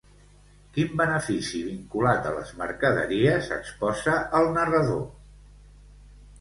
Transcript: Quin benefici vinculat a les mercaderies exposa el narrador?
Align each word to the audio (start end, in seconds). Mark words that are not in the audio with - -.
Quin 0.77 0.95
benefici 1.01 1.61
vinculat 1.67 2.31
a 2.31 2.33
les 2.39 2.55
mercaderies 2.63 3.53
exposa 3.61 4.19
el 4.43 4.53
narrador? 4.59 5.09